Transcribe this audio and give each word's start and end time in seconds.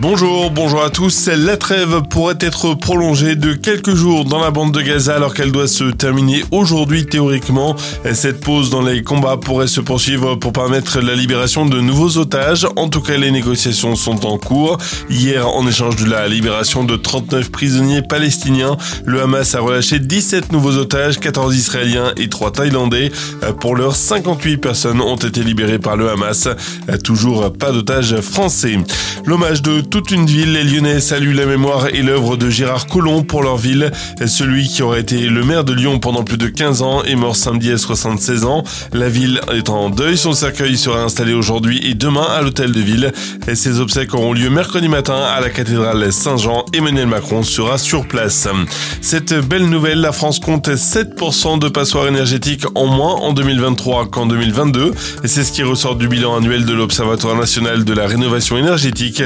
Bonjour, 0.00 0.52
bonjour 0.52 0.84
à 0.84 0.90
tous. 0.90 1.26
La 1.26 1.56
trêve 1.56 2.02
pourrait 2.08 2.38
être 2.40 2.74
prolongée 2.74 3.34
de 3.34 3.54
quelques 3.54 3.96
jours 3.96 4.24
dans 4.24 4.38
la 4.38 4.52
bande 4.52 4.70
de 4.72 4.80
Gaza 4.80 5.16
alors 5.16 5.34
qu'elle 5.34 5.50
doit 5.50 5.66
se 5.66 5.90
terminer 5.90 6.44
aujourd'hui 6.52 7.04
théoriquement. 7.04 7.74
Cette 8.12 8.40
pause 8.40 8.70
dans 8.70 8.80
les 8.80 9.02
combats 9.02 9.36
pourrait 9.36 9.66
se 9.66 9.80
poursuivre 9.80 10.36
pour 10.36 10.52
permettre 10.52 11.00
la 11.00 11.16
libération 11.16 11.66
de 11.66 11.80
nouveaux 11.80 12.16
otages. 12.16 12.64
En 12.76 12.88
tout 12.88 13.00
cas, 13.00 13.16
les 13.16 13.32
négociations 13.32 13.96
sont 13.96 14.24
en 14.24 14.38
cours. 14.38 14.78
Hier, 15.10 15.48
en 15.48 15.66
échange 15.66 15.96
de 15.96 16.08
la 16.08 16.28
libération 16.28 16.84
de 16.84 16.94
39 16.94 17.50
prisonniers 17.50 18.02
palestiniens, 18.02 18.76
le 19.04 19.20
Hamas 19.20 19.56
a 19.56 19.60
relâché 19.60 19.98
17 19.98 20.52
nouveaux 20.52 20.76
otages, 20.76 21.18
14 21.18 21.56
Israéliens 21.56 22.12
et 22.16 22.28
3 22.28 22.52
Thaïlandais. 22.52 23.10
Pour 23.60 23.74
l'heure, 23.74 23.96
58 23.96 24.58
personnes 24.58 25.00
ont 25.00 25.16
été 25.16 25.42
libérées 25.42 25.80
par 25.80 25.96
le 25.96 26.08
Hamas. 26.08 26.48
Toujours 27.02 27.52
pas 27.52 27.72
d'otages 27.72 28.20
français. 28.20 28.78
L'hommage 29.26 29.60
de 29.60 29.87
toute 29.90 30.10
une 30.10 30.26
ville, 30.26 30.52
les 30.52 30.64
Lyonnais 30.64 31.00
saluent 31.00 31.34
la 31.34 31.46
mémoire 31.46 31.88
et 31.88 32.02
l'œuvre 32.02 32.36
de 32.36 32.50
Gérard 32.50 32.86
Collomb 32.86 33.22
pour 33.22 33.42
leur 33.42 33.56
ville. 33.56 33.90
Celui 34.26 34.68
qui 34.68 34.82
aurait 34.82 35.00
été 35.00 35.28
le 35.28 35.44
maire 35.44 35.64
de 35.64 35.72
Lyon 35.72 35.98
pendant 35.98 36.24
plus 36.24 36.36
de 36.36 36.48
15 36.48 36.82
ans 36.82 37.02
est 37.04 37.14
mort 37.14 37.36
samedi 37.36 37.70
à 37.70 37.78
76 37.78 38.44
ans. 38.44 38.64
La 38.92 39.08
ville 39.08 39.40
est 39.52 39.70
en 39.70 39.88
deuil. 39.88 40.18
Son 40.18 40.32
cercueil 40.32 40.76
sera 40.76 41.02
installé 41.02 41.32
aujourd'hui 41.32 41.80
et 41.88 41.94
demain 41.94 42.26
à 42.28 42.42
l'hôtel 42.42 42.72
de 42.72 42.80
ville. 42.80 43.12
Ses 43.54 43.80
obsèques 43.80 44.14
auront 44.14 44.32
lieu 44.32 44.50
mercredi 44.50 44.88
matin 44.88 45.16
à 45.16 45.40
la 45.40 45.48
cathédrale 45.48 46.12
Saint-Jean. 46.12 46.64
Emmanuel 46.72 47.06
Macron 47.06 47.42
sera 47.42 47.78
sur 47.78 48.06
place. 48.06 48.48
Cette 49.00 49.34
belle 49.34 49.66
nouvelle, 49.66 50.00
la 50.00 50.12
France 50.12 50.38
compte 50.38 50.68
7% 50.68 51.58
de 51.58 51.68
passoires 51.68 52.08
énergétiques 52.08 52.64
en 52.74 52.86
moins 52.86 53.14
en 53.14 53.32
2023 53.32 54.10
qu'en 54.10 54.26
2022. 54.26 54.92
C'est 55.24 55.44
ce 55.44 55.52
qui 55.52 55.62
ressort 55.62 55.96
du 55.96 56.08
bilan 56.08 56.36
annuel 56.36 56.64
de 56.64 56.74
l'Observatoire 56.74 57.36
national 57.36 57.84
de 57.84 57.92
la 57.92 58.06
rénovation 58.06 58.58
énergétique 58.58 59.22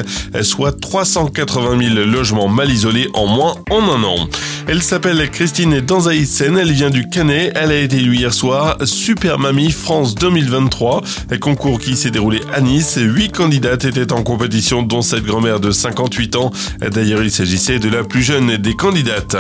soit 0.53 0.79
380 0.79 1.95
000 1.95 2.05
logements 2.05 2.47
mal 2.47 2.71
isolés 2.71 3.09
en 3.15 3.27
moins 3.27 3.55
en 3.71 3.83
un 3.89 4.05
an. 4.05 4.29
Elle 4.69 4.83
s'appelle 4.83 5.29
Christine 5.31 5.81
Danzaïsen, 5.81 6.57
elle 6.57 6.71
vient 6.71 6.91
du 6.91 7.09
Canet, 7.09 7.53
elle 7.57 7.73
a 7.73 7.79
été 7.79 7.97
élue 7.97 8.17
hier 8.17 8.33
soir 8.33 8.77
Super 8.85 9.39
Mamie 9.39 9.73
France 9.73 10.15
2023, 10.15 11.03
un 11.31 11.37
concours 11.39 11.81
qui 11.81 11.97
s'est 11.97 12.13
déroulé 12.13 12.41
à 12.55 12.61
Nice. 12.61 12.97
Huit 13.01 13.33
candidates 13.33 13.85
étaient 13.85 14.13
en 14.13 14.23
compétition, 14.23 14.83
dont 14.83 15.03
cette 15.03 15.25
grand-mère 15.25 15.59
de 15.59 15.73
58 15.73 16.37
ans. 16.37 16.53
D'ailleurs, 16.81 17.23
il 17.23 17.31
s'agissait 17.31 17.81
de 17.81 17.89
la 17.89 18.05
plus 18.05 18.23
jeune 18.23 18.57
des 18.57 18.75
candidates. 18.75 19.37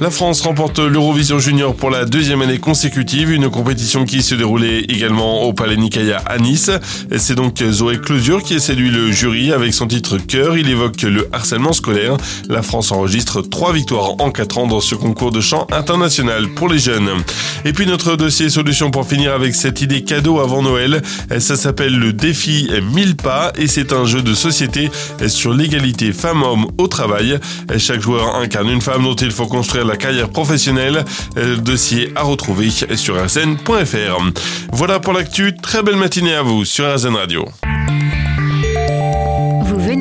La 0.00 0.10
France 0.10 0.40
remporte 0.40 0.78
l'Eurovision 0.78 1.38
Junior 1.38 1.74
pour 1.74 1.90
la 1.90 2.06
deuxième 2.06 2.40
année 2.40 2.58
consécutive, 2.58 3.30
une 3.32 3.50
compétition 3.50 4.06
qui 4.06 4.22
se 4.22 4.34
déroulait 4.34 4.80
également 4.80 5.42
au 5.42 5.52
Palais 5.52 5.76
Nicaïa 5.76 6.22
à 6.26 6.38
Nice. 6.38 6.70
C'est 7.16 7.34
donc 7.34 7.62
Zoé 7.62 7.98
Closure 7.98 8.42
qui 8.42 8.54
a 8.54 8.60
séduit 8.60 8.90
le 8.90 9.12
jury 9.12 9.52
avec 9.52 9.74
son 9.74 9.86
titre 9.86 10.16
Cœur. 10.16 10.56
Il 10.56 10.70
évoque 10.70 11.02
le 11.02 11.28
harcèlement 11.32 11.74
scolaire. 11.74 12.16
La 12.48 12.62
France 12.62 12.92
enregistre 12.92 13.42
trois 13.42 13.72
victoires 13.72 14.14
en 14.20 14.30
quatre 14.30 14.53
dans 14.54 14.80
ce 14.80 14.94
concours 14.94 15.32
de 15.32 15.40
chant 15.40 15.66
international 15.72 16.48
pour 16.48 16.68
les 16.68 16.78
jeunes. 16.78 17.10
Et 17.64 17.72
puis 17.72 17.86
notre 17.86 18.14
dossier 18.14 18.48
solution 18.48 18.90
pour 18.92 19.06
finir 19.06 19.32
avec 19.32 19.54
cette 19.54 19.82
idée 19.82 20.04
cadeau 20.04 20.38
avant 20.38 20.62
Noël. 20.62 21.02
Ça 21.40 21.56
s'appelle 21.56 21.98
le 21.98 22.12
défi 22.12 22.70
1000 22.94 23.16
pas 23.16 23.52
et 23.56 23.66
c'est 23.66 23.92
un 23.92 24.04
jeu 24.04 24.22
de 24.22 24.32
société 24.32 24.90
sur 25.26 25.52
l'égalité 25.52 26.12
femmes-hommes 26.12 26.66
au 26.78 26.86
travail. 26.86 27.38
Chaque 27.78 28.00
joueur 28.00 28.36
incarne 28.36 28.68
une 28.68 28.80
femme 28.80 29.02
dont 29.02 29.16
il 29.16 29.32
faut 29.32 29.46
construire 29.46 29.84
la 29.84 29.96
carrière 29.96 30.30
professionnelle. 30.30 31.04
Dossier 31.58 32.12
à 32.14 32.22
retrouver 32.22 32.70
sur 32.70 33.22
rsn.fr. 33.22 34.22
Voilà 34.72 35.00
pour 35.00 35.12
l'actu. 35.12 35.54
Très 35.60 35.82
belle 35.82 35.96
matinée 35.96 36.34
à 36.34 36.42
vous 36.42 36.64
sur 36.64 36.94
RSN 36.94 37.16
Radio 37.16 37.44